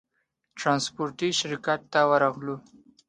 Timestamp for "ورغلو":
2.09-2.55